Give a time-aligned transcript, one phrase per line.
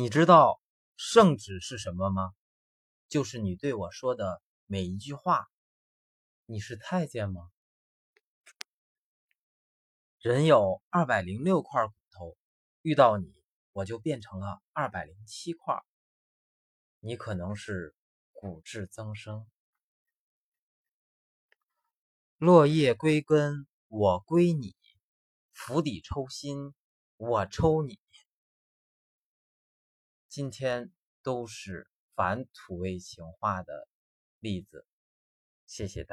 [0.00, 0.62] 你知道
[0.96, 2.32] 圣旨是什么吗？
[3.10, 5.50] 就是你对我说的每一句话。
[6.46, 7.50] 你是太监吗？
[10.18, 12.34] 人有二百零六块骨头，
[12.80, 15.78] 遇到你，我就变成了二百零七块。
[17.00, 17.94] 你可能是
[18.32, 19.46] 骨质增生。
[22.38, 24.70] 落叶归根，我归你；
[25.52, 26.74] 釜底抽薪，
[27.18, 28.00] 我抽你。
[30.30, 30.92] 今天
[31.24, 33.88] 都是反土味情话的
[34.38, 34.86] 例子，
[35.66, 36.08] 谢谢大。